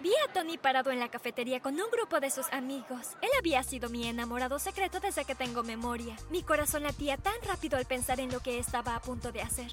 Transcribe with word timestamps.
Vi 0.00 0.12
a 0.24 0.32
Tony 0.32 0.58
parado 0.58 0.92
en 0.92 1.00
la 1.00 1.08
cafetería 1.08 1.60
con 1.60 1.74
un 1.74 1.90
grupo 1.90 2.20
de 2.20 2.30
sus 2.30 2.46
amigos. 2.52 3.16
Él 3.20 3.30
había 3.36 3.64
sido 3.64 3.90
mi 3.90 4.06
enamorado 4.06 4.60
secreto 4.60 5.00
desde 5.00 5.24
que 5.24 5.34
tengo 5.34 5.64
memoria. 5.64 6.16
Mi 6.30 6.44
corazón 6.44 6.84
latía 6.84 7.16
tan 7.16 7.34
rápido 7.42 7.76
al 7.76 7.84
pensar 7.84 8.20
en 8.20 8.30
lo 8.30 8.38
que 8.38 8.60
estaba 8.60 8.94
a 8.94 9.00
punto 9.00 9.32
de 9.32 9.42
hacer. 9.42 9.72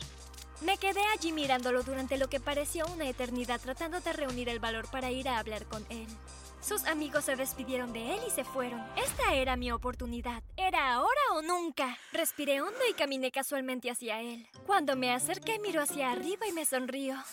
Me 0.61 0.77
quedé 0.77 1.01
allí 1.13 1.31
mirándolo 1.31 1.83
durante 1.83 2.17
lo 2.17 2.27
que 2.27 2.39
pareció 2.39 2.87
una 2.87 3.07
eternidad 3.07 3.61
tratando 3.61 3.99
de 3.99 4.13
reunir 4.13 4.49
el 4.49 4.59
valor 4.59 4.89
para 4.89 5.11
ir 5.11 5.29
a 5.29 5.37
hablar 5.37 5.65
con 5.67 5.85
él. 5.89 6.07
Sus 6.59 6.85
amigos 6.85 7.25
se 7.25 7.35
despidieron 7.35 7.93
de 7.93 8.15
él 8.15 8.19
y 8.27 8.31
se 8.31 8.43
fueron. 8.43 8.83
Esta 8.95 9.35
era 9.35 9.55
mi 9.55 9.71
oportunidad. 9.71 10.41
Era 10.57 10.93
ahora 10.93 11.21
o 11.35 11.43
nunca. 11.43 11.99
Respiré 12.11 12.61
hondo 12.61 12.79
y 12.89 12.93
caminé 12.93 13.31
casualmente 13.31 13.91
hacia 13.91 14.21
él. 14.21 14.47
Cuando 14.65 14.95
me 14.95 15.13
acerqué, 15.13 15.59
miró 15.59 15.83
hacia 15.83 16.11
arriba 16.11 16.47
y 16.47 16.53
me 16.53 16.65
sonrió. 16.65 17.23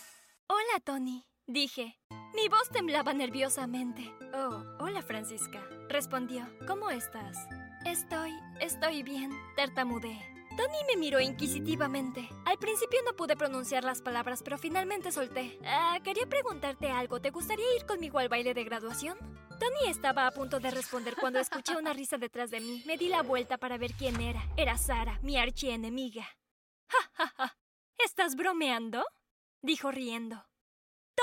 Hola, 0.49 0.81
Tony, 0.85 1.25
dije. 1.53 1.98
Mi 2.34 2.48
voz 2.48 2.71
temblaba 2.71 3.12
nerviosamente. 3.12 4.11
Oh, 4.35 4.64
hola, 4.81 5.03
Francisca, 5.03 5.63
respondió. 5.89 6.49
¿Cómo 6.67 6.90
estás? 6.90 7.36
Estoy, 7.85 8.32
estoy 8.61 9.03
bien, 9.03 9.31
tartamudeé. 9.57 10.32
Tony 10.57 10.79
me 10.86 10.96
miró 10.96 11.21
inquisitivamente. 11.21 12.29
Al 12.44 12.58
principio 12.58 13.00
no 13.04 13.17
pude 13.17 13.36
pronunciar 13.36 13.85
las 13.85 14.03
palabras, 14.03 14.43
pero 14.43 14.58
finalmente 14.58 15.11
solté. 15.11 15.58
Ah, 15.64 15.99
quería 16.04 16.27
preguntarte 16.27 16.91
algo. 16.91 17.21
¿Te 17.21 17.30
gustaría 17.30 17.75
ir 17.77 17.86
conmigo 17.86 18.19
al 18.19 18.29
baile 18.29 18.53
de 18.53 18.64
graduación? 18.64 19.19
Tony 19.58 19.89
estaba 19.89 20.27
a 20.27 20.30
punto 20.30 20.61
de 20.61 20.71
responder 20.71 21.16
cuando 21.19 21.39
escuché 21.39 21.77
una 21.77 21.93
risa 21.93 22.19
detrás 22.19 22.50
de 22.50 22.61
mí. 22.61 22.82
Me 22.86 22.99
di 22.99 23.08
la 23.08 23.22
vuelta 23.22 23.57
para 23.57 23.79
ver 23.79 23.93
quién 23.94 24.21
era. 24.21 24.43
Era 24.57 24.77
Sara, 24.77 25.19
mi 25.22 25.39
archienemiga. 25.39 26.29
¡Ja, 26.89 27.11
ja, 27.14 27.32
ja! 27.36 27.58
¿Estás 27.99 28.36
bromeando? 28.36 29.05
dijo 29.63 29.91
riendo. 29.91 30.44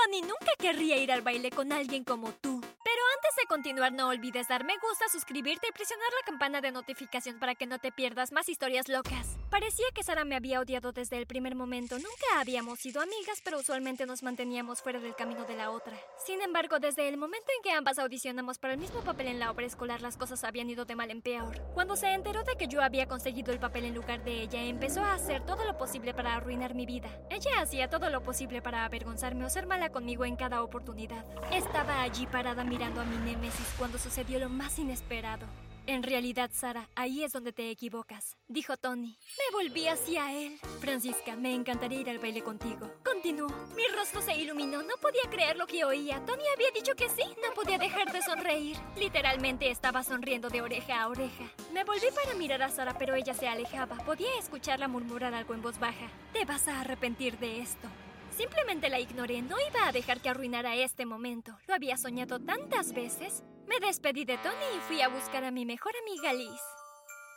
Nunca 0.08 0.52
querría 0.58 0.96
ir 0.96 1.12
al 1.12 1.22
baile 1.22 1.50
con 1.50 1.72
alguien 1.72 2.04
como 2.04 2.32
tú. 2.32 2.60
Pero 2.60 3.02
antes 3.16 3.36
de 3.36 3.46
continuar, 3.48 3.92
no 3.92 4.08
olvides 4.08 4.48
dar 4.48 4.64
me 4.64 4.76
gusta, 4.78 5.08
suscribirte 5.08 5.68
y 5.68 5.72
presionar 5.72 6.08
la 6.20 6.26
campana 6.26 6.60
de 6.60 6.72
notificación 6.72 7.38
para 7.38 7.54
que 7.54 7.66
no 7.66 7.78
te 7.78 7.92
pierdas 7.92 8.32
más 8.32 8.48
historias 8.48 8.88
locas. 8.88 9.39
Parecía 9.50 9.86
que 9.92 10.04
Sara 10.04 10.24
me 10.24 10.36
había 10.36 10.60
odiado 10.60 10.92
desde 10.92 11.18
el 11.18 11.26
primer 11.26 11.56
momento. 11.56 11.96
Nunca 11.96 12.38
habíamos 12.38 12.78
sido 12.78 13.02
amigas, 13.02 13.40
pero 13.42 13.58
usualmente 13.58 14.06
nos 14.06 14.22
manteníamos 14.22 14.80
fuera 14.80 15.00
del 15.00 15.16
camino 15.16 15.44
de 15.44 15.56
la 15.56 15.70
otra. 15.70 15.98
Sin 16.24 16.40
embargo, 16.40 16.78
desde 16.78 17.08
el 17.08 17.16
momento 17.16 17.48
en 17.56 17.62
que 17.64 17.72
ambas 17.72 17.98
audicionamos 17.98 18.58
para 18.58 18.74
el 18.74 18.80
mismo 18.80 19.00
papel 19.00 19.26
en 19.26 19.40
la 19.40 19.50
obra 19.50 19.66
escolar, 19.66 20.02
las 20.02 20.16
cosas 20.16 20.44
habían 20.44 20.70
ido 20.70 20.84
de 20.84 20.94
mal 20.94 21.10
en 21.10 21.20
peor. 21.20 21.60
Cuando 21.74 21.96
se 21.96 22.14
enteró 22.14 22.44
de 22.44 22.54
que 22.54 22.68
yo 22.68 22.80
había 22.80 23.08
conseguido 23.08 23.52
el 23.52 23.58
papel 23.58 23.86
en 23.86 23.94
lugar 23.96 24.22
de 24.22 24.40
ella, 24.40 24.62
empezó 24.62 25.02
a 25.02 25.14
hacer 25.14 25.44
todo 25.44 25.64
lo 25.64 25.76
posible 25.76 26.14
para 26.14 26.36
arruinar 26.36 26.76
mi 26.76 26.86
vida. 26.86 27.10
Ella 27.28 27.60
hacía 27.60 27.90
todo 27.90 28.08
lo 28.08 28.22
posible 28.22 28.62
para 28.62 28.84
avergonzarme 28.84 29.44
o 29.44 29.50
ser 29.50 29.66
mala 29.66 29.90
conmigo 29.90 30.24
en 30.24 30.36
cada 30.36 30.62
oportunidad. 30.62 31.26
Estaba 31.50 32.02
allí 32.02 32.26
parada 32.28 32.62
mirando 32.62 33.00
a 33.00 33.04
mi 33.04 33.16
némesis 33.16 33.74
cuando 33.76 33.98
sucedió 33.98 34.38
lo 34.38 34.48
más 34.48 34.78
inesperado. 34.78 35.46
En 35.90 36.04
realidad, 36.04 36.52
Sara, 36.54 36.88
ahí 36.94 37.24
es 37.24 37.32
donde 37.32 37.52
te 37.52 37.68
equivocas, 37.68 38.36
dijo 38.46 38.76
Tony. 38.76 39.18
Me 39.36 39.56
volví 39.58 39.88
hacia 39.88 40.32
él. 40.32 40.56
Francisca, 40.78 41.34
me 41.34 41.52
encantaría 41.52 42.02
ir 42.02 42.10
al 42.10 42.20
baile 42.20 42.44
contigo. 42.44 42.92
Continuó. 43.04 43.48
Mi 43.74 43.82
rostro 43.96 44.22
se 44.22 44.36
iluminó. 44.36 44.84
No 44.84 44.94
podía 45.02 45.28
creer 45.28 45.56
lo 45.56 45.66
que 45.66 45.84
oía. 45.84 46.24
Tony 46.24 46.44
había 46.54 46.70
dicho 46.72 46.94
que 46.94 47.08
sí. 47.08 47.24
No 47.44 47.52
podía 47.56 47.76
dejar 47.76 48.12
de 48.12 48.22
sonreír. 48.22 48.76
Literalmente 48.96 49.68
estaba 49.68 50.04
sonriendo 50.04 50.48
de 50.48 50.62
oreja 50.62 51.02
a 51.02 51.08
oreja. 51.08 51.50
Me 51.72 51.82
volví 51.82 52.06
para 52.14 52.38
mirar 52.38 52.62
a 52.62 52.70
Sara, 52.70 52.96
pero 52.96 53.16
ella 53.16 53.34
se 53.34 53.48
alejaba. 53.48 53.96
Podía 53.96 54.38
escucharla 54.38 54.86
murmurar 54.86 55.34
algo 55.34 55.54
en 55.54 55.62
voz 55.62 55.80
baja. 55.80 56.06
Te 56.32 56.44
vas 56.44 56.68
a 56.68 56.82
arrepentir 56.82 57.36
de 57.38 57.62
esto. 57.62 57.88
Simplemente 58.36 58.90
la 58.90 59.00
ignoré, 59.00 59.42
no 59.42 59.56
iba 59.68 59.88
a 59.88 59.92
dejar 59.92 60.20
que 60.20 60.28
arruinara 60.28 60.76
este 60.76 61.04
momento. 61.04 61.58
Lo 61.66 61.74
había 61.74 61.96
soñado 61.96 62.38
tantas 62.38 62.92
veces. 62.92 63.42
Me 63.70 63.78
despedí 63.86 64.24
de 64.24 64.36
Tony 64.38 64.66
y 64.76 64.80
fui 64.88 65.00
a 65.00 65.06
buscar 65.06 65.44
a 65.44 65.52
mi 65.52 65.64
mejor 65.64 65.92
amiga 66.02 66.32
Liz. 66.32 66.60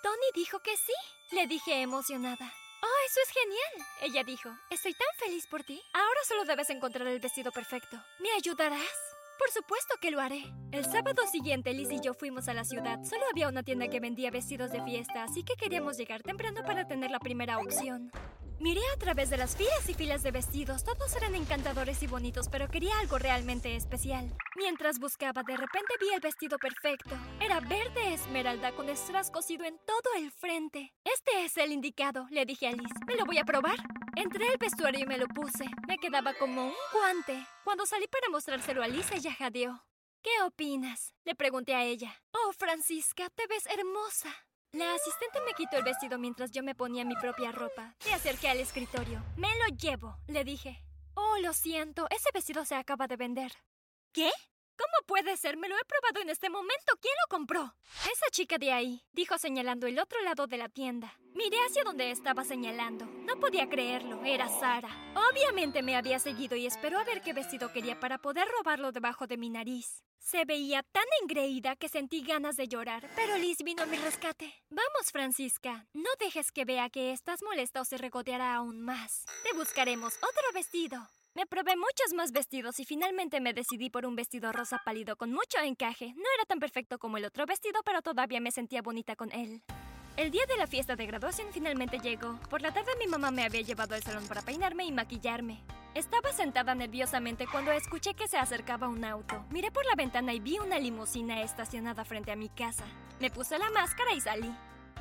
Tony 0.01 0.31
dijo 0.33 0.59
que 0.61 0.75
sí, 0.75 1.35
le 1.35 1.45
dije 1.45 1.83
emocionada. 1.83 2.51
¡Oh, 2.81 3.05
eso 3.05 3.19
es 3.21 3.29
genial! 3.29 3.88
Ella 4.01 4.23
dijo, 4.23 4.49
estoy 4.72 4.93
tan 4.93 5.07
feliz 5.19 5.45
por 5.45 5.61
ti. 5.61 5.79
Ahora 5.93 6.19
solo 6.27 6.43
debes 6.45 6.72
encontrar 6.72 7.07
el 7.07 7.19
vestido 7.19 7.51
perfecto. 7.51 8.03
¿Me 8.19 8.31
ayudarás? 8.31 8.81
Por 9.38 9.51
supuesto 9.51 9.93
que 10.01 10.09
lo 10.09 10.19
haré. 10.19 10.43
El 10.72 10.85
sábado 10.85 11.22
siguiente, 11.31 11.72
Liz 11.72 11.91
y 11.91 12.01
yo 12.01 12.16
fuimos 12.16 12.47
a 12.47 12.55
la 12.55 12.63
ciudad. 12.63 12.97
Solo 13.03 13.25
había 13.29 13.47
una 13.47 13.61
tienda 13.61 13.88
que 13.88 13.99
vendía 13.99 14.31
vestidos 14.31 14.72
de 14.72 14.83
fiesta, 14.83 15.25
así 15.25 15.43
que 15.43 15.53
queríamos 15.53 15.97
llegar 15.97 16.23
temprano 16.23 16.63
para 16.66 16.88
tener 16.88 17.11
la 17.11 17.19
primera 17.19 17.59
opción. 17.59 18.11
Miré 18.63 18.79
a 18.94 18.97
través 18.97 19.29
de 19.29 19.35
las 19.35 19.57
filas 19.57 19.90
y 19.90 19.94
filas 19.94 20.24
de 20.24 20.31
vestidos. 20.31 20.85
Todos 20.85 21.13
eran 21.18 21.35
encantadores 21.35 22.01
y 22.01 22.07
bonitos, 22.07 22.47
pero 22.47 22.69
quería 22.69 22.97
algo 23.00 23.18
realmente 23.18 23.75
especial. 23.75 24.34
Mientras 24.56 25.00
buscaba, 25.00 25.44
de 25.44 25.57
repente 25.57 25.94
vi 26.00 26.13
el 26.13 26.22
vestido 26.22 26.57
perfecto. 26.57 27.13
Era 27.41 27.59
verde 27.59 28.13
esmeralda 28.13 28.72
con 28.72 28.88
strass 28.88 29.31
cosido 29.31 29.66
en 29.66 29.78
todo 29.79 30.13
el 30.18 30.31
frente. 30.31 30.94
Este 31.03 31.44
es 31.44 31.57
el 31.57 31.73
indicado, 31.73 32.25
le 32.29 32.46
dije 32.46 32.68
a 32.68 32.72
Liz. 32.72 32.94
¿Me 33.06 33.18
lo 33.18 33.25
voy 33.25 33.38
a 33.38 33.44
probar? 33.44 33.75
Entré 34.16 34.47
al 34.47 34.57
vestuario 34.57 35.02
y 35.02 35.07
me 35.07 35.18
lo 35.18 35.28
puse. 35.28 35.66
Me 35.85 35.97
quedaba 35.97 36.34
como 36.34 36.68
un 36.68 36.73
guante. 36.94 37.46
Cuando 37.66 37.85
salí 37.85 38.07
para 38.07 38.29
mostrárselo 38.29 38.81
a 38.81 38.88
Liz, 38.88 39.12
ella 39.12 39.34
jadeó. 39.34 39.84
¿Qué 40.22 40.41
opinas? 40.41 41.13
Le 41.25 41.35
pregunté 41.35 41.75
a 41.75 41.84
ella. 41.84 42.18
Oh, 42.31 42.53
Francisca, 42.53 43.29
te 43.35 43.46
ves 43.46 43.66
hermosa. 43.66 44.34
La 44.73 44.91
asistente 44.95 45.39
me 45.45 45.53
quitó 45.53 45.78
el 45.78 45.84
vestido 45.84 46.17
mientras 46.17 46.50
yo 46.50 46.63
me 46.63 46.73
ponía 46.73 47.06
mi 47.06 47.13
propia 47.16 47.51
ropa. 47.51 47.94
Me 48.07 48.13
acerqué 48.13 48.50
al 48.50 48.59
escritorio. 48.59 49.23
Me 49.38 49.50
lo 49.59 49.78
llevo, 49.78 50.17
le 50.25 50.44
dije. 50.44 50.84
Oh, 51.13 51.38
lo 51.44 51.53
siento, 51.53 52.07
ese 52.09 52.29
vestido 52.34 52.66
se 52.66 52.73
acaba 52.73 53.06
de 53.06 53.16
vender. 53.16 53.51
¿Qué? 54.11 54.31
¿Cómo 54.78 55.06
puede 55.06 55.38
ser? 55.38 55.57
Me 55.57 55.69
lo 55.69 55.75
he 55.75 55.85
probado 55.85 56.22
en 56.22 56.29
este 56.29 56.50
momento. 56.50 56.97
¿Quién 57.00 57.13
lo 57.23 57.29
compró? 57.29 57.75
Esa 58.11 58.29
chica 58.31 58.57
de 58.57 58.72
ahí, 58.72 59.03
dijo 59.11 59.38
señalando 59.38 59.88
el 59.88 60.00
otro 60.00 60.22
lado 60.22 60.47
de 60.47 60.57
la 60.57 60.69
tienda. 60.69 61.13
Miré 61.34 61.57
hacia 61.67 61.84
donde 61.84 62.11
estaba 62.11 62.44
señalando. 62.44 63.06
No 63.06 63.39
podía 63.39 63.69
creerlo, 63.69 64.23
era 64.23 64.47
Sara. 64.47 64.89
Obviamente 65.31 65.81
me 65.81 65.95
había 65.95 66.19
seguido 66.19 66.56
y 66.56 66.66
esperó 66.66 67.00
a 67.00 67.03
ver 67.03 67.22
qué 67.22 67.34
vestido 67.34 67.72
quería 67.72 68.00
para 68.00 68.17
poder 68.17 68.47
robarlo 68.57 68.91
debajo 68.91 69.28
de 69.28 69.38
mi 69.38 69.50
nariz. 69.50 70.03
Se 70.19 70.45
veía 70.45 70.84
tan 70.84 71.03
engreída 71.22 71.75
que 71.75 71.90
sentí 71.90 72.23
ganas 72.23 72.55
de 72.55 72.67
llorar, 72.67 73.09
pero 73.16 73.38
Liz 73.38 73.57
vino 73.63 73.84
a 73.84 73.85
mi 73.85 73.97
rescate. 73.97 74.53
Vamos, 74.69 75.11
Francisca, 75.11 75.85
no 75.94 76.09
dejes 76.19 76.51
que 76.51 76.66
vea 76.66 76.90
que 76.90 77.11
estás 77.11 77.44
molesta 77.44 77.81
o 77.81 77.85
se 77.85 77.97
regoteará 77.97 78.55
aún 78.55 78.81
más. 78.81 79.25
Te 79.44 79.55
buscaremos 79.57 80.16
otro 80.16 80.53
vestido. 80.53 81.09
Me 81.35 81.47
probé 81.47 81.75
muchos 81.75 82.13
más 82.16 82.31
vestidos 82.31 82.79
y 82.79 82.85
finalmente 82.85 83.41
me 83.41 83.53
decidí 83.53 83.89
por 83.89 84.05
un 84.05 84.16
vestido 84.16 84.51
rosa 84.51 84.79
pálido 84.85 85.16
con 85.16 85.31
mucho 85.31 85.57
encaje. 85.63 86.13
No 86.16 86.23
era 86.35 86.45
tan 86.47 86.59
perfecto 86.59 86.99
como 86.99 87.17
el 87.17 87.25
otro 87.25 87.47
vestido, 87.47 87.81
pero 87.83 88.03
todavía 88.03 88.39
me 88.39 88.51
sentía 88.51 88.83
bonita 88.83 89.16
con 89.16 89.31
él. 89.31 89.63
El 90.16 90.29
día 90.29 90.45
de 90.45 90.57
la 90.57 90.67
fiesta 90.67 90.95
de 90.95 91.07
graduación 91.07 91.47
finalmente 91.51 91.97
llegó. 91.97 92.39
Por 92.51 92.61
la 92.61 92.72
tarde 92.72 92.91
mi 92.99 93.07
mamá 93.07 93.31
me 93.31 93.43
había 93.43 93.61
llevado 93.61 93.95
al 93.95 94.03
salón 94.03 94.27
para 94.27 94.43
peinarme 94.43 94.85
y 94.85 94.91
maquillarme. 94.91 95.63
Estaba 95.95 96.31
sentada 96.33 96.75
nerviosamente 96.75 97.47
cuando 97.51 97.72
escuché 97.72 98.13
que 98.13 98.27
se 98.27 98.38
acercaba 98.38 98.88
un 98.88 99.03
auto. 99.03 99.43
Miré 99.49 99.72
por 99.72 99.88
la 99.88 99.95
ventana 99.95 100.33
y 100.33 100.39
vi 100.39 100.59
una 100.59 100.77
limusina 100.77 101.41
estacionada 101.41 102.05
frente 102.05 102.31
a 102.31 102.35
mi 102.35 102.49
casa. 102.49 102.85
Me 103.19 103.31
puse 103.31 103.57
la 103.57 103.72
máscara 103.72 104.13
y 104.13 104.22
salí. 104.22 104.53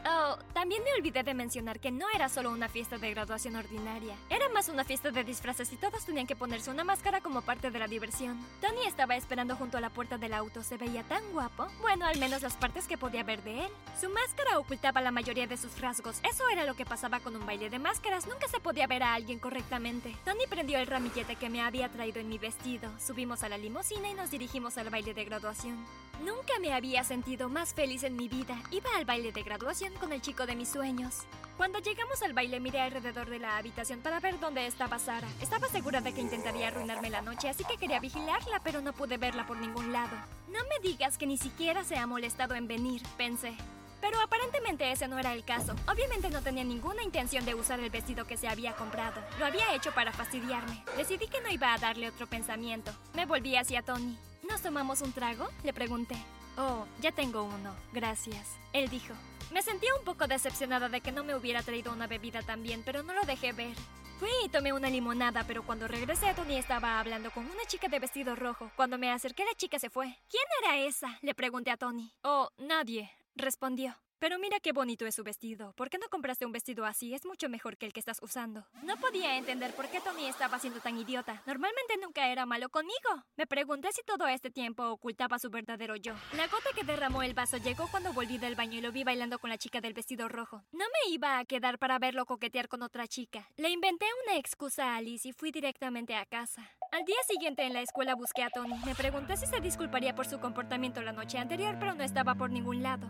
Oh, 0.04 0.36
también 0.52 0.82
me 0.82 0.92
olvidé 0.94 1.22
de 1.22 1.34
mencionar 1.34 1.78
que 1.78 1.90
no 1.90 2.06
era 2.14 2.28
solo 2.28 2.50
una 2.50 2.68
fiesta 2.68 2.98
de 2.98 3.10
graduación 3.10 3.56
ordinaria. 3.56 4.16
Era 4.28 4.48
más 4.48 4.68
una 4.68 4.84
fiesta 4.84 5.10
de 5.10 5.24
disfraces 5.24 5.72
y 5.72 5.76
todos 5.76 6.04
tenían 6.04 6.26
que 6.26 6.36
ponerse 6.36 6.70
una 6.70 6.84
máscara 6.84 7.20
como 7.20 7.42
parte 7.42 7.70
de 7.70 7.78
la 7.78 7.86
diversión. 7.86 8.38
Tony 8.60 8.84
estaba 8.86 9.16
esperando 9.16 9.56
junto 9.56 9.78
a 9.78 9.80
la 9.80 9.90
puerta 9.90 10.18
del 10.18 10.34
auto. 10.34 10.62
Se 10.62 10.76
veía 10.76 11.02
tan 11.04 11.22
guapo. 11.32 11.68
Bueno, 11.80 12.06
al 12.06 12.18
menos 12.18 12.42
las 12.42 12.56
partes 12.56 12.88
que 12.88 12.98
podía 12.98 13.22
ver 13.22 13.42
de 13.42 13.66
él. 13.66 13.70
Su 14.00 14.08
máscara 14.08 14.58
ocultaba 14.58 15.00
la 15.00 15.12
mayoría 15.12 15.46
de 15.46 15.56
sus 15.56 15.80
rasgos. 15.80 16.20
Eso 16.22 16.48
era 16.48 16.64
lo 16.64 16.74
que 16.74 16.84
pasaba 16.84 17.20
con 17.20 17.36
un 17.36 17.46
baile 17.46 17.70
de 17.70 17.78
máscaras. 17.78 18.26
Nunca 18.26 18.48
se 18.48 18.60
podía 18.60 18.86
ver 18.86 19.02
a 19.02 19.14
alguien 19.14 19.38
correctamente. 19.38 20.16
Tony 20.24 20.46
prendió 20.48 20.78
el 20.78 20.86
ramillete 20.86 21.36
que 21.36 21.50
me 21.50 21.62
había 21.62 21.88
traído 21.90 22.20
en 22.20 22.28
mi 22.28 22.38
vestido. 22.38 22.90
Subimos 22.98 23.42
a 23.42 23.48
la 23.48 23.58
limusina 23.58 24.08
y 24.08 24.14
nos 24.14 24.30
dirigimos 24.30 24.78
al 24.78 24.90
baile 24.90 25.14
de 25.14 25.24
graduación. 25.24 25.76
Nunca 26.20 26.58
me 26.60 26.72
había 26.72 27.02
sentido 27.04 27.48
más 27.48 27.74
feliz 27.74 28.02
en 28.04 28.16
mi 28.16 28.28
vida. 28.28 28.56
Iba 28.70 28.90
al 28.96 29.04
baile 29.04 29.32
de 29.32 29.42
graduación 29.42 29.92
con 29.94 30.12
el 30.12 30.20
chico 30.20 30.46
de 30.46 30.54
mis 30.54 30.68
sueños. 30.68 31.20
Cuando 31.56 31.80
llegamos 31.80 32.22
al 32.22 32.32
baile 32.32 32.60
miré 32.60 32.80
alrededor 32.80 33.28
de 33.28 33.38
la 33.38 33.56
habitación 33.56 34.00
para 34.00 34.20
ver 34.20 34.38
dónde 34.38 34.66
estaba 34.66 34.98
Sara. 34.98 35.28
Estaba 35.40 35.68
segura 35.68 36.00
de 36.00 36.12
que 36.12 36.20
intentaría 36.20 36.68
arruinarme 36.68 37.10
la 37.10 37.22
noche, 37.22 37.48
así 37.48 37.64
que 37.64 37.76
quería 37.76 38.00
vigilarla, 38.00 38.60
pero 38.60 38.80
no 38.80 38.92
pude 38.92 39.16
verla 39.16 39.46
por 39.46 39.56
ningún 39.56 39.92
lado. 39.92 40.16
No 40.48 40.60
me 40.64 40.88
digas 40.88 41.18
que 41.18 41.26
ni 41.26 41.38
siquiera 41.38 41.84
se 41.84 41.96
ha 41.96 42.06
molestado 42.06 42.54
en 42.54 42.68
venir, 42.68 43.02
pensé. 43.16 43.54
Pero 44.00 44.20
aparentemente 44.20 44.90
ese 44.90 45.06
no 45.06 45.18
era 45.18 45.32
el 45.32 45.44
caso. 45.44 45.74
Obviamente 45.86 46.28
no 46.28 46.42
tenía 46.42 46.64
ninguna 46.64 47.04
intención 47.04 47.44
de 47.44 47.54
usar 47.54 47.78
el 47.78 47.90
vestido 47.90 48.26
que 48.26 48.36
se 48.36 48.48
había 48.48 48.74
comprado. 48.74 49.22
Lo 49.38 49.46
había 49.46 49.74
hecho 49.74 49.92
para 49.92 50.12
fastidiarme. 50.12 50.82
Decidí 50.96 51.28
que 51.28 51.40
no 51.40 51.48
iba 51.50 51.72
a 51.72 51.78
darle 51.78 52.08
otro 52.08 52.26
pensamiento. 52.26 52.92
Me 53.14 53.26
volví 53.26 53.56
hacia 53.56 53.82
Tony. 53.82 54.18
¿Nos 54.52 54.60
tomamos 54.60 55.00
un 55.00 55.12
trago? 55.12 55.48
Le 55.64 55.72
pregunté. 55.72 56.14
Oh, 56.58 56.84
ya 57.00 57.10
tengo 57.10 57.42
uno, 57.42 57.74
gracias. 57.94 58.58
Él 58.74 58.90
dijo. 58.90 59.14
Me 59.50 59.62
sentía 59.62 59.94
un 59.98 60.04
poco 60.04 60.26
decepcionada 60.26 60.90
de 60.90 61.00
que 61.00 61.10
no 61.10 61.24
me 61.24 61.34
hubiera 61.34 61.62
traído 61.62 61.90
una 61.90 62.06
bebida 62.06 62.42
también, 62.42 62.82
pero 62.84 63.02
no 63.02 63.14
lo 63.14 63.22
dejé 63.22 63.54
ver. 63.54 63.74
Fui 64.20 64.28
y 64.44 64.50
tomé 64.50 64.74
una 64.74 64.90
limonada, 64.90 65.44
pero 65.46 65.62
cuando 65.62 65.88
regresé 65.88 66.34
Tony 66.34 66.56
estaba 66.56 67.00
hablando 67.00 67.30
con 67.30 67.46
una 67.46 67.64
chica 67.66 67.88
de 67.88 67.98
vestido 67.98 68.36
rojo. 68.36 68.70
Cuando 68.76 68.98
me 68.98 69.10
acerqué 69.10 69.42
la 69.42 69.54
chica 69.54 69.78
se 69.78 69.88
fue. 69.88 70.18
¿Quién 70.28 70.44
era 70.62 70.76
esa? 70.76 71.18
Le 71.22 71.34
pregunté 71.34 71.70
a 71.70 71.78
Tony. 71.78 72.12
Oh, 72.22 72.50
nadie, 72.58 73.10
respondió. 73.34 73.96
Pero 74.22 74.38
mira 74.38 74.60
qué 74.60 74.70
bonito 74.70 75.04
es 75.04 75.16
su 75.16 75.24
vestido. 75.24 75.72
¿Por 75.72 75.90
qué 75.90 75.98
no 75.98 76.08
compraste 76.08 76.46
un 76.46 76.52
vestido 76.52 76.84
así? 76.84 77.12
Es 77.12 77.26
mucho 77.26 77.48
mejor 77.48 77.76
que 77.76 77.86
el 77.86 77.92
que 77.92 77.98
estás 77.98 78.20
usando. 78.22 78.64
No 78.84 78.96
podía 78.98 79.36
entender 79.36 79.74
por 79.74 79.88
qué 79.88 79.98
Tony 79.98 80.26
estaba 80.26 80.60
siendo 80.60 80.78
tan 80.78 80.96
idiota. 80.96 81.42
Normalmente 81.44 81.96
nunca 82.00 82.28
era 82.28 82.46
malo 82.46 82.68
conmigo. 82.68 83.24
Me 83.36 83.48
pregunté 83.48 83.88
si 83.90 84.04
todo 84.04 84.28
este 84.28 84.48
tiempo 84.48 84.84
ocultaba 84.90 85.40
su 85.40 85.50
verdadero 85.50 85.96
yo. 85.96 86.14
La 86.36 86.46
gota 86.46 86.70
que 86.72 86.84
derramó 86.84 87.24
el 87.24 87.34
vaso 87.34 87.56
llegó 87.56 87.88
cuando 87.90 88.12
volví 88.12 88.38
del 88.38 88.54
baño 88.54 88.78
y 88.78 88.80
lo 88.80 88.92
vi 88.92 89.02
bailando 89.02 89.40
con 89.40 89.50
la 89.50 89.58
chica 89.58 89.80
del 89.80 89.92
vestido 89.92 90.28
rojo. 90.28 90.62
No 90.70 90.84
me 90.84 91.12
iba 91.12 91.40
a 91.40 91.44
quedar 91.44 91.80
para 91.80 91.98
verlo 91.98 92.24
coquetear 92.24 92.68
con 92.68 92.82
otra 92.82 93.08
chica. 93.08 93.48
Le 93.56 93.70
inventé 93.70 94.06
una 94.24 94.38
excusa 94.38 94.92
a 94.92 94.96
Alice 94.98 95.26
y 95.26 95.32
fui 95.32 95.50
directamente 95.50 96.14
a 96.14 96.26
casa. 96.26 96.70
Al 96.92 97.04
día 97.04 97.18
siguiente 97.26 97.64
en 97.64 97.72
la 97.72 97.80
escuela 97.80 98.14
busqué 98.14 98.44
a 98.44 98.50
Tony. 98.50 98.76
Me 98.86 98.94
pregunté 98.94 99.36
si 99.36 99.46
se 99.46 99.58
disculparía 99.58 100.14
por 100.14 100.28
su 100.28 100.38
comportamiento 100.38 101.02
la 101.02 101.10
noche 101.10 101.38
anterior, 101.38 101.74
pero 101.80 101.96
no 101.96 102.04
estaba 102.04 102.36
por 102.36 102.50
ningún 102.50 102.84
lado. 102.84 103.08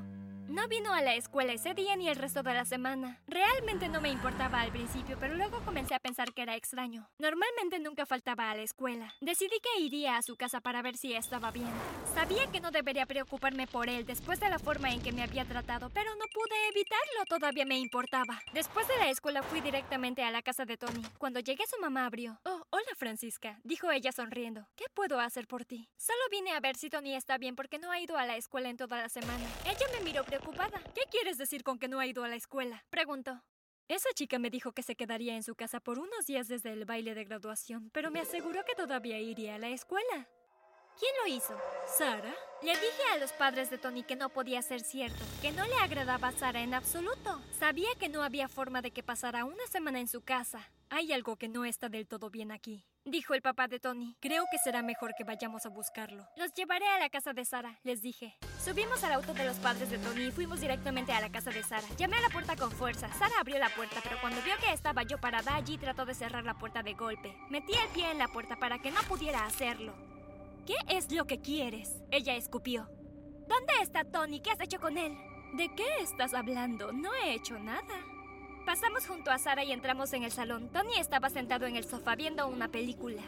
No 0.53 0.69
vino 0.69 0.93
a 0.93 1.01
la 1.01 1.15
escuela 1.15 1.55
ese 1.55 1.73
día 1.73 1.97
ni 1.97 2.11
el 2.11 2.17
resto 2.17 2.43
de 2.43 2.53
la 2.53 2.67
semana. 2.67 3.19
Realmente 3.27 3.89
no 3.89 4.03
me 4.03 4.11
importaba 4.11 4.61
al 4.61 4.71
principio, 4.71 5.17
pero 5.19 5.35
luego 5.35 5.65
comencé 5.65 5.95
a 5.95 5.99
pensar 5.99 6.35
que 6.35 6.43
era 6.43 6.57
extraño. 6.57 7.09
Normalmente 7.19 7.79
nunca 7.79 8.05
faltaba 8.05 8.51
a 8.51 8.55
la 8.55 8.61
escuela. 8.61 9.15
Decidí 9.23 9.59
que 9.63 9.81
iría 9.81 10.19
a 10.19 10.23
su 10.23 10.37
casa 10.37 10.61
para 10.61 10.83
ver 10.83 10.99
si 10.99 11.15
estaba 11.15 11.51
bien. 11.53 11.71
Sabía 12.15 12.49
que 12.49 12.61
no 12.61 12.71
debería 12.71 13.07
preocuparme 13.07 13.67
por 13.67 13.89
él 13.89 14.05
después 14.05 14.41
de 14.41 14.51
la 14.51 14.59
forma 14.59 14.93
en 14.93 15.01
que 15.01 15.11
me 15.11 15.23
había 15.23 15.47
tratado, 15.47 15.89
pero 15.89 16.15
no 16.17 16.27
pude 16.27 16.69
evitarlo, 16.69 17.25
todavía 17.31 17.65
me 17.65 17.79
importaba. 17.79 18.43
Después 18.53 18.87
de 18.89 18.99
la 18.99 19.09
escuela 19.09 19.43
fui 19.43 19.63
directamente 19.63 20.23
a 20.23 20.31
la 20.31 20.43
casa 20.43 20.67
de 20.67 20.77
Tony. 20.77 21.03
Cuando 21.17 21.41
llegué 21.41 21.65
su 21.67 21.81
mamá 21.81 22.05
abrió. 22.05 22.39
Oh, 22.45 22.67
hola 22.69 22.95
Francisca, 22.99 23.59
dijo 23.65 23.91
ella 23.91 24.13
sonriendo. 24.13 24.69
¿Qué 24.77 24.85
puedo 24.93 25.19
hacer 25.19 25.47
por 25.47 25.65
ti? 25.65 25.89
Solo 25.97 26.21
vine 26.31 26.53
a 26.53 26.61
ver 26.61 26.77
si 26.77 26.91
Tony 26.91 27.15
está 27.15 27.39
bien 27.39 27.57
porque 27.57 27.79
no 27.79 27.91
ha 27.91 27.99
ido 28.01 28.19
a 28.19 28.27
la 28.27 28.37
escuela 28.37 28.69
en 28.69 28.77
toda 28.77 28.99
la 29.01 29.09
semana. 29.09 29.47
Ella 29.65 29.87
me 29.97 30.05
miró. 30.05 30.27
¿Qué 30.95 31.03
quieres 31.11 31.39
decir 31.39 31.63
con 31.63 31.79
que 31.79 31.89
no 31.89 32.01
ha 32.01 32.07
ido 32.07 32.25
a 32.25 32.29
la 32.29 32.37
escuela? 32.37 32.85
Preguntó. 32.91 33.43
Esa 33.89 34.09
chica 34.15 34.39
me 34.39 34.51
dijo 34.51 34.73
que 34.73 34.83
se 34.83 34.97
quedaría 34.97 35.35
en 35.35 35.43
su 35.43 35.55
casa 35.55 35.81
por 35.81 35.99
unos 35.99 36.27
días 36.27 36.49
desde 36.49 36.73
el 36.73 36.85
baile 36.85 37.15
de 37.15 37.25
graduación, 37.25 37.91
pero 37.93 38.11
me 38.11 38.21
aseguró 38.21 38.65
que 38.65 38.75
todavía 38.75 39.19
iría 39.19 39.57
a 39.57 39.59
la 39.59 39.69
escuela. 39.69 40.29
¿Quién 40.99 41.13
lo 41.23 41.35
hizo? 41.35 41.57
¿Sara? 41.87 42.35
Le 42.63 42.73
dije 42.73 43.03
a 43.13 43.19
los 43.19 43.33
padres 43.33 43.71
de 43.71 43.79
Tony 43.79 44.03
que 44.03 44.15
no 44.15 44.29
podía 44.29 44.63
ser 44.63 44.81
cierto, 44.81 45.25
que 45.41 45.51
no 45.53 45.67
le 45.67 45.75
agradaba 45.77 46.29
a 46.29 46.33
Sara 46.33 46.61
en 46.61 46.75
absoluto. 46.75 47.41
Sabía 47.59 47.89
que 47.99 48.09
no 48.09 48.23
había 48.23 48.49
forma 48.49 48.83
de 48.83 48.91
que 48.91 49.03
pasara 49.03 49.45
una 49.45 49.67
semana 49.67 50.01
en 50.01 50.09
su 50.09 50.21
casa. 50.21 50.71
Hay 50.91 51.13
algo 51.13 51.37
que 51.37 51.49
no 51.49 51.65
está 51.65 51.89
del 51.89 52.07
todo 52.07 52.31
bien 52.31 52.53
aquí. 52.53 52.85
Dijo 53.05 53.35
el 53.35 53.43
papá 53.43 53.69
de 53.69 53.81
Tony. 53.81 54.17
Creo 54.21 54.45
que 54.51 54.59
será 54.59 54.83
mejor 54.83 55.15
que 55.17 55.25
vayamos 55.25 55.67
a 55.67 55.71
buscarlo. 55.71 56.29
Los 56.37 56.53
llevaré 56.53 56.87
a 56.87 56.99
la 56.99 57.11
casa 57.11 57.33
de 57.33 57.45
Sara, 57.45 57.81
les 57.83 58.03
dije. 58.03 58.39
Subimos 58.65 59.03
al 59.03 59.15
auto 59.15 59.35
de 59.35 59.45
los 59.45 59.57
padres 59.57 59.91
de 59.91 59.99
Tony 59.99 60.27
y 60.27 60.31
fuimos 60.31 60.61
directamente 60.61 61.13
a 61.13 61.21
la 61.21 61.33
casa 61.33 61.51
de 61.51 61.65
Sara. 61.65 61.83
Llamé 61.97 62.19
a 62.19 62.21
la 62.21 62.29
puerta 62.29 62.55
con 62.55 62.71
fuerza. 62.71 63.13
Sara 63.15 63.35
abrió 63.41 63.59
la 63.59 63.75
puerta, 63.75 63.97
pero 64.05 64.21
cuando 64.21 64.41
vio 64.43 64.55
que 64.59 64.73
estaba 64.73 65.03
yo 65.03 65.19
parada 65.19 65.57
allí, 65.57 65.79
trató 65.79 66.07
de 66.07 66.15
cerrar 66.15 66.45
la 66.45 66.55
puerta 66.55 66.81
de 66.81 66.95
golpe. 66.95 67.37
Metí 67.51 67.73
el 67.73 67.89
pie 67.89 68.13
en 68.13 68.19
la 68.19 68.29
puerta 68.29 68.55
para 68.55 68.79
que 68.79 68.93
no 68.93 69.01
pudiera 69.09 69.45
hacerlo. 69.45 69.93
¿Qué 70.65 70.77
es 70.87 71.11
lo 71.11 71.27
que 71.27 71.41
quieres? 71.41 71.97
Ella 72.13 72.37
escupió. 72.37 72.89
¿Dónde 73.49 73.73
está 73.83 74.05
Tony? 74.05 74.39
¿Qué 74.39 74.53
has 74.53 74.61
hecho 74.61 74.79
con 74.79 74.97
él? 74.97 75.19
¿De 75.55 75.69
qué 75.75 75.97
estás 76.01 76.33
hablando? 76.33 76.93
No 76.93 77.13
he 77.15 77.35
hecho 77.35 77.59
nada. 77.59 78.07
Pasamos 78.65 79.09
junto 79.09 79.33
a 79.33 79.39
Sara 79.39 79.65
y 79.65 79.73
entramos 79.73 80.13
en 80.13 80.23
el 80.23 80.31
salón. 80.31 80.69
Tony 80.69 80.99
estaba 80.99 81.31
sentado 81.31 81.67
en 81.67 81.75
el 81.75 81.85
sofá 81.85 82.15
viendo 82.15 82.47
una 82.47 82.69
película. 82.69 83.23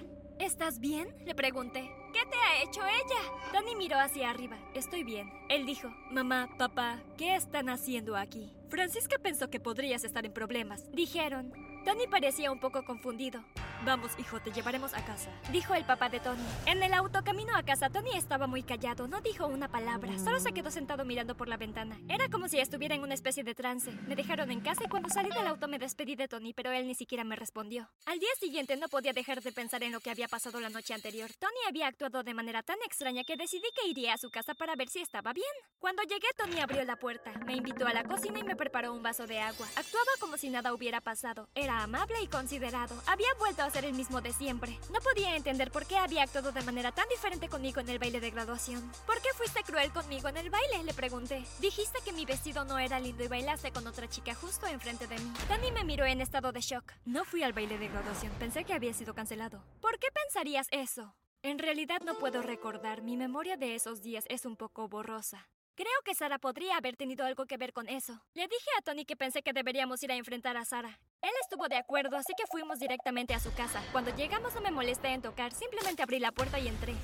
¿Estás 0.44 0.78
bien? 0.78 1.08
Le 1.24 1.34
pregunté. 1.34 1.90
¿Qué 2.12 2.20
te 2.26 2.36
ha 2.36 2.62
hecho 2.62 2.82
ella? 2.84 3.50
Tony 3.50 3.74
miró 3.76 3.98
hacia 3.98 4.28
arriba. 4.28 4.58
Estoy 4.74 5.02
bien. 5.02 5.32
Él 5.48 5.64
dijo, 5.64 5.88
Mamá, 6.10 6.50
papá, 6.58 7.00
¿qué 7.16 7.34
están 7.34 7.70
haciendo 7.70 8.14
aquí? 8.14 8.52
Francisca 8.68 9.16
pensó 9.18 9.48
que 9.48 9.58
podrías 9.58 10.04
estar 10.04 10.26
en 10.26 10.34
problemas. 10.34 10.92
Dijeron. 10.92 11.50
Tony 11.86 12.06
parecía 12.10 12.52
un 12.52 12.60
poco 12.60 12.84
confundido. 12.84 13.42
Vamos, 13.84 14.12
hijo, 14.18 14.40
te 14.40 14.50
llevaremos 14.50 14.94
a 14.94 15.04
casa, 15.04 15.28
dijo 15.52 15.74
el 15.74 15.84
papá 15.84 16.08
de 16.08 16.18
Tony. 16.18 16.42
En 16.64 16.82
el 16.82 16.94
auto 16.94 17.22
camino 17.22 17.54
a 17.54 17.62
casa, 17.62 17.90
Tony 17.90 18.16
estaba 18.16 18.46
muy 18.46 18.62
callado, 18.62 19.06
no 19.08 19.20
dijo 19.20 19.46
una 19.46 19.68
palabra, 19.68 20.18
solo 20.18 20.40
se 20.40 20.52
quedó 20.52 20.70
sentado 20.70 21.04
mirando 21.04 21.36
por 21.36 21.48
la 21.48 21.58
ventana. 21.58 21.98
Era 22.08 22.30
como 22.30 22.48
si 22.48 22.58
estuviera 22.58 22.94
en 22.94 23.02
una 23.02 23.12
especie 23.12 23.44
de 23.44 23.54
trance. 23.54 23.92
Me 24.08 24.16
dejaron 24.16 24.50
en 24.50 24.62
casa 24.62 24.84
y 24.84 24.88
cuando 24.88 25.10
salí 25.10 25.28
del 25.28 25.46
auto 25.46 25.68
me 25.68 25.78
despedí 25.78 26.16
de 26.16 26.28
Tony, 26.28 26.54
pero 26.54 26.72
él 26.72 26.86
ni 26.86 26.94
siquiera 26.94 27.24
me 27.24 27.36
respondió. 27.36 27.90
Al 28.06 28.18
día 28.18 28.30
siguiente 28.40 28.74
no 28.78 28.88
podía 28.88 29.12
dejar 29.12 29.42
de 29.42 29.52
pensar 29.52 29.82
en 29.82 29.92
lo 29.92 30.00
que 30.00 30.10
había 30.10 30.28
pasado 30.28 30.60
la 30.60 30.70
noche 30.70 30.94
anterior. 30.94 31.30
Tony 31.38 31.60
había 31.68 31.86
actuado 31.86 32.22
de 32.22 32.32
manera 32.32 32.62
tan 32.62 32.78
extraña 32.86 33.22
que 33.24 33.36
decidí 33.36 33.68
que 33.74 33.88
iría 33.88 34.14
a 34.14 34.18
su 34.18 34.30
casa 34.30 34.54
para 34.54 34.76
ver 34.76 34.88
si 34.88 35.00
estaba 35.00 35.34
bien. 35.34 35.44
Cuando 35.78 36.02
llegué, 36.04 36.28
Tony 36.38 36.58
abrió 36.58 36.82
la 36.84 36.96
puerta, 36.96 37.32
me 37.44 37.54
invitó 37.54 37.86
a 37.86 37.92
la 37.92 38.04
cocina 38.04 38.38
y 38.38 38.44
me 38.44 38.56
preparó 38.56 38.94
un 38.94 39.02
vaso 39.02 39.26
de 39.26 39.40
agua. 39.40 39.68
Actuaba 39.76 40.10
como 40.20 40.38
si 40.38 40.48
nada 40.48 40.72
hubiera 40.72 41.02
pasado. 41.02 41.50
Era 41.54 41.82
amable 41.82 42.22
y 42.22 42.28
considerado. 42.28 42.98
Había 43.06 43.28
vuelto 43.38 43.62
a 43.62 43.73
el 43.82 43.94
mismo 43.94 44.20
de 44.20 44.32
siempre. 44.32 44.78
No 44.92 45.00
podía 45.00 45.34
entender 45.34 45.72
por 45.72 45.86
qué 45.86 45.96
había 45.96 46.22
actuado 46.22 46.52
de 46.52 46.62
manera 46.62 46.92
tan 46.92 47.08
diferente 47.08 47.48
conmigo 47.48 47.80
en 47.80 47.88
el 47.88 47.98
baile 47.98 48.20
de 48.20 48.30
graduación. 48.30 48.92
¿Por 49.06 49.20
qué 49.20 49.30
fuiste 49.34 49.62
cruel 49.64 49.90
conmigo 49.92 50.28
en 50.28 50.36
el 50.36 50.50
baile? 50.50 50.84
Le 50.84 50.94
pregunté. 50.94 51.44
Dijiste 51.60 51.98
que 52.04 52.12
mi 52.12 52.24
vestido 52.24 52.64
no 52.64 52.78
era 52.78 53.00
lindo 53.00 53.24
y 53.24 53.28
bailaste 53.28 53.72
con 53.72 53.86
otra 53.86 54.08
chica 54.08 54.34
justo 54.34 54.66
enfrente 54.66 55.06
de 55.06 55.18
mí. 55.18 55.32
Tony 55.48 55.72
me 55.72 55.84
miró 55.84 56.04
en 56.04 56.20
estado 56.20 56.52
de 56.52 56.60
shock. 56.60 56.92
No 57.04 57.24
fui 57.24 57.42
al 57.42 57.52
baile 57.52 57.78
de 57.78 57.88
graduación. 57.88 58.32
Pensé 58.38 58.64
que 58.64 58.74
había 58.74 58.92
sido 58.92 59.14
cancelado. 59.14 59.64
¿Por 59.80 59.98
qué 59.98 60.08
pensarías 60.12 60.68
eso? 60.70 61.16
En 61.42 61.58
realidad 61.58 62.00
no 62.04 62.18
puedo 62.18 62.42
recordar. 62.42 63.02
Mi 63.02 63.16
memoria 63.16 63.56
de 63.56 63.74
esos 63.74 64.02
días 64.02 64.24
es 64.28 64.46
un 64.46 64.56
poco 64.56 64.88
borrosa. 64.88 65.48
Creo 65.76 65.88
que 66.04 66.14
Sara 66.14 66.38
podría 66.38 66.76
haber 66.76 66.94
tenido 66.96 67.26
algo 67.26 67.46
que 67.46 67.56
ver 67.56 67.72
con 67.72 67.88
eso. 67.88 68.20
Le 68.34 68.42
dije 68.42 68.70
a 68.78 68.82
Tony 68.82 69.04
que 69.04 69.16
pensé 69.16 69.42
que 69.42 69.52
deberíamos 69.52 70.00
ir 70.04 70.12
a 70.12 70.16
enfrentar 70.16 70.56
a 70.56 70.64
Sara. 70.64 71.00
Él 71.20 71.32
estuvo 71.42 71.66
de 71.66 71.76
acuerdo, 71.76 72.16
así 72.16 72.32
que 72.36 72.46
fuimos 72.46 72.78
directamente 72.78 73.34
a 73.34 73.40
su 73.40 73.52
casa. 73.54 73.82
Cuando 73.90 74.14
llegamos 74.14 74.54
no 74.54 74.60
me 74.60 74.70
molesté 74.70 75.08
en 75.08 75.22
tocar, 75.22 75.52
simplemente 75.52 76.02
abrí 76.02 76.20
la 76.20 76.30
puerta 76.30 76.60
y 76.60 76.68
entré. 76.68 76.94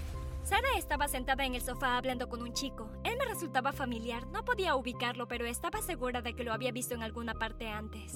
Sara 0.44 0.69
estaba 0.76 1.08
sentada 1.08 1.44
en 1.44 1.56
el 1.56 1.62
sofá 1.62 1.96
hablando 1.96 2.28
con 2.28 2.43
un 2.43 2.52
chico. 2.52 2.88
Él 3.02 3.17
me 3.19 3.25
resultaba 3.25 3.72
familiar, 3.72 4.26
no 4.28 4.44
podía 4.44 4.76
ubicarlo, 4.76 5.26
pero 5.26 5.46
estaba 5.46 5.82
segura 5.82 6.22
de 6.22 6.34
que 6.34 6.44
lo 6.44 6.52
había 6.52 6.70
visto 6.70 6.94
en 6.94 7.02
alguna 7.02 7.34
parte 7.34 7.69
antes. 7.69 8.12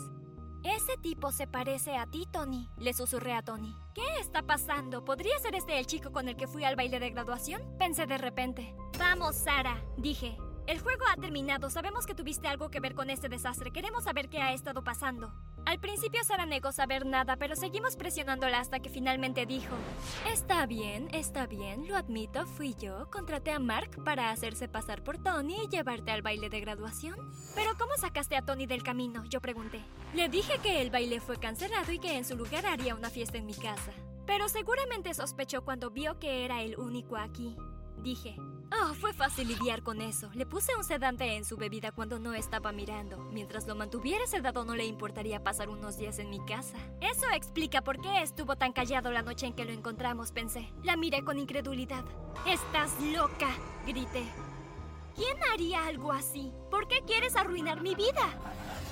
Ese 0.62 0.96
tipo 1.02 1.32
se 1.32 1.48
parece 1.48 1.96
a 1.96 2.06
ti, 2.06 2.26
Tony, 2.32 2.68
le 2.78 2.94
susurré 2.94 3.34
a 3.34 3.42
Tony. 3.42 3.74
¿Qué 3.92 4.06
está 4.20 4.42
pasando? 4.42 5.04
¿Podría 5.04 5.36
ser 5.40 5.56
este 5.56 5.78
el 5.78 5.86
chico 5.86 6.12
con 6.12 6.28
el 6.28 6.36
que 6.36 6.46
fui 6.46 6.64
al 6.64 6.76
baile 6.76 7.00
de 7.00 7.10
graduación? 7.10 7.60
Pensé 7.76 8.06
de 8.06 8.18
repente. 8.18 8.74
Vamos, 8.98 9.34
Sara, 9.37 9.84
dije. 9.99 10.38
El 10.66 10.78
juego 10.78 11.04
ha 11.12 11.21
terminado. 11.21 11.68
Sabemos 11.68 12.06
que 12.06 12.14
tuviste 12.14 12.49
algo 12.49 12.71
que 12.71 12.80
ver 12.80 12.94
con 12.94 13.11
este 13.11 13.28
desastre. 13.28 13.71
Queremos 13.71 14.04
saber 14.04 14.30
qué 14.30 14.40
ha 14.40 14.54
estado 14.54 14.83
pasando. 14.83 15.30
Al 15.66 15.78
principio 15.78 16.25
Sara 16.25 16.47
negó 16.47 16.73
saber 16.73 17.04
nada, 17.04 17.37
pero 17.37 17.54
seguimos 17.54 17.97
presionándola 17.97 18.61
hasta 18.61 18.80
que 18.80 18.88
finalmente 18.88 19.44
dijo, 19.44 19.75
Está 20.26 20.64
bien, 20.64 21.09
está 21.12 21.47
bien, 21.47 21.87
lo 21.87 21.97
admito, 21.97 22.47
fui 22.47 22.75
yo. 22.75 23.11
Contraté 23.11 23.50
a 23.50 23.59
Mark 23.59 24.02
para 24.04 24.30
hacerse 24.30 24.66
pasar 24.66 25.04
por 25.04 25.18
Tony 25.18 25.64
y 25.64 25.68
llevarte 25.68 26.12
al 26.12 26.23
baile 26.23 26.49
de 26.49 26.61
graduación. 26.61 27.16
Pero 27.54 27.76
¿cómo 27.78 27.92
sacaste 27.99 28.35
a 28.37 28.42
Tony 28.42 28.66
del 28.66 28.83
camino? 28.83 29.23
Yo 29.26 29.42
pregunté. 29.42 29.83
Le 30.14 30.30
dije 30.30 30.59
que 30.62 30.80
el 30.80 30.90
baile 30.90 31.21
fue 31.21 31.37
cancelado 31.37 31.92
y 31.92 31.99
que 31.99 32.16
en 32.16 32.25
su 32.25 32.37
lugar 32.37 32.64
haría 32.64 32.94
una 32.94 33.11
fiesta 33.11 33.37
en 33.37 33.44
mi 33.44 33.54
casa. 33.54 33.92
Pero 34.26 34.49
seguramente 34.49 35.12
sospechó 35.12 35.62
cuando 35.62 35.90
vio 35.90 36.18
que 36.18 36.47
era 36.47 36.62
el 36.62 36.78
único 36.78 37.16
aquí. 37.16 37.54
Dije, 38.04 38.37
Oh, 38.70 38.92
fue 38.92 39.14
fácil 39.14 39.49
lidiar 39.49 39.82
con 39.82 40.02
eso. 40.02 40.30
Le 40.34 40.44
puse 40.44 40.76
un 40.76 40.84
sedante 40.84 41.37
en 41.37 41.44
su 41.46 41.56
bebida 41.56 41.90
cuando 41.90 42.18
no 42.18 42.34
estaba 42.34 42.70
mirando. 42.70 43.16
Mientras 43.32 43.66
lo 43.66 43.75
mantuviera 43.75 44.26
sedado 44.26 44.64
no 44.66 44.75
le 44.75 44.84
importaría 44.84 45.42
pasar 45.42 45.70
unos 45.70 45.96
días 45.96 46.18
en 46.18 46.28
mi 46.28 46.44
casa. 46.44 46.76
Eso 47.00 47.25
explica 47.32 47.80
por 47.80 47.99
qué 48.02 48.20
estuvo 48.20 48.56
tan 48.56 48.75
callado 48.75 49.11
la 49.11 49.23
noche 49.23 49.46
en 49.46 49.54
que 49.54 49.64
lo 49.64 49.73
encontramos, 49.73 50.32
pensé. 50.32 50.70
La 50.82 50.96
miré 50.96 51.25
con 51.25 51.38
incredulidad. 51.38 52.04
¡Estás 52.46 53.00
loca! 53.00 53.49
grité. 53.87 54.25
¿Quién 55.14 55.42
haría 55.50 55.87
algo 55.87 56.12
así? 56.12 56.52
¿Por 56.70 56.87
qué 56.88 57.00
quieres 57.06 57.37
arruinar 57.37 57.80
mi 57.80 57.94
vida? 57.94 58.28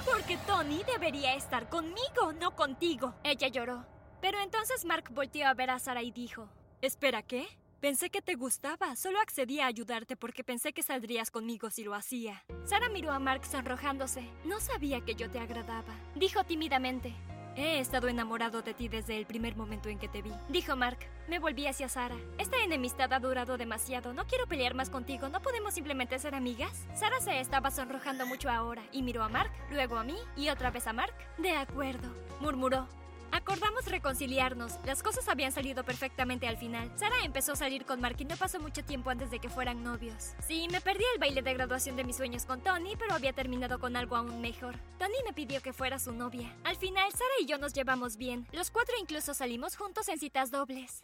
Porque 0.07 0.39
Tony 0.47 0.85
debería 0.85 1.35
estar 1.35 1.69
conmigo, 1.69 2.33
no 2.41 2.57
contigo. 2.57 3.15
Ella 3.25 3.49
lloró. 3.49 3.85
Pero 4.23 4.41
entonces 4.41 4.87
Mark 4.87 5.11
volteó 5.11 5.49
a 5.49 5.55
ver 5.55 5.69
a 5.69 5.79
Sara 5.79 6.03
y 6.03 6.13
dijo, 6.13 6.49
¿Espera 6.81 7.23
qué? 7.23 7.47
Pensé 7.83 8.11
que 8.11 8.23
te 8.23 8.37
gustaba. 8.37 8.95
Solo 8.95 9.19
accedí 9.21 9.59
a 9.59 9.67
ayudarte 9.67 10.15
porque 10.15 10.45
pensé 10.45 10.73
que 10.73 10.85
saldrías 10.85 11.33
conmigo 11.33 11.69
si 11.69 11.83
lo 11.83 11.95
hacía. 11.95 12.45
Sara 12.65 12.89
miró 12.89 13.11
a 13.11 13.19
Mark 13.19 13.45
sonrojándose. 13.45 14.23
No 14.45 14.61
sabía 14.61 15.01
que 15.01 15.17
yo 15.17 15.29
te 15.29 15.41
agradaba. 15.41 15.93
Dijo 16.15 16.45
tímidamente. 16.45 17.13
He 17.57 17.81
estado 17.81 18.07
enamorado 18.07 18.63
de 18.63 18.73
ti 18.73 18.87
desde 18.87 19.19
el 19.19 19.27
primer 19.27 19.57
momento 19.57 19.89
en 19.89 19.99
que 19.99 20.07
te 20.07 20.23
vi. 20.23 20.31
Dijo 20.49 20.77
Mark. 20.77 20.99
Me 21.27 21.41
volví 21.41 21.67
hacia 21.67 21.89
Sara. 21.89 22.15
Esta 22.39 22.63
enemistad 22.63 23.13
ha 23.13 23.19
durado 23.19 23.59
demasiado. 23.59 24.13
No 24.13 24.29
quiero 24.29 24.47
pelear 24.47 24.75
más 24.75 24.89
contigo. 24.89 25.29
¿No 25.29 25.43
podemos 25.43 25.75
simplemente 25.75 26.21
ser 26.21 26.37
amigas? 26.37 26.87
Sara 26.95 27.21
se 27.21 27.41
estaba 27.41 27.73
sonrojando 27.73 28.27
mucho 28.27 28.49
ahora 28.49 28.85
y 28.93 29.03
miró 29.03 29.25
a 29.25 29.29
Mark, 29.29 29.51
luego 29.73 29.97
a 29.97 30.05
mí 30.05 30.17
y 30.37 30.51
otra 30.51 30.71
vez 30.71 30.87
a 30.87 30.93
Mark. 30.93 31.15
De 31.39 31.57
acuerdo, 31.57 32.15
murmuró. 32.41 32.87
Acordamos 33.33 33.87
reconciliarnos. 33.87 34.79
Las 34.85 35.03
cosas 35.03 35.29
habían 35.29 35.53
salido 35.53 35.85
perfectamente 35.85 36.47
al 36.47 36.59
final. 36.59 36.93
Sara 36.97 37.17
empezó 37.25 37.53
a 37.53 37.57
salir 37.57 37.87
con 37.87 38.01
Mark 38.01 38.17
y 38.19 38.27
no 38.27 38.37
pasó 38.37 38.61
mucho 38.61 38.85
tiempo 38.85 39.09
antes 39.11 39.31
de 39.31 39.39
que 39.39 39.49
fueran 39.49 39.83
novios. 39.83 40.35
Sí, 40.47 40.69
me 40.71 40.83
perdí 40.83 41.05
el 41.15 41.21
baile 41.21 41.41
de 41.41 41.55
graduación 41.55 41.97
de 41.97 42.05
mis 42.05 42.17
sueños 42.17 42.45
con 42.45 42.61
Tony, 42.61 42.95
pero 42.97 43.15
había 43.15 43.33
terminado 43.33 43.81
con 43.81 43.97
algo 43.97 44.17
aún 44.17 44.41
mejor. 44.43 44.77
Tony 44.99 45.17
me 45.25 45.33
pidió 45.33 45.63
que 45.63 45.73
fuera 45.73 45.99
su 45.99 46.13
novia. 46.13 46.55
Al 46.65 46.77
final, 46.77 47.11
Sara 47.11 47.33
y 47.41 47.47
yo 47.47 47.57
nos 47.59 47.73
llevamos 47.73 48.17
bien. 48.17 48.47
Los 48.53 48.71
cuatro 48.71 48.95
incluso 49.01 49.33
salimos 49.33 49.77
juntos 49.77 50.09
en 50.09 50.19
citas 50.19 50.51
dobles. 50.51 51.03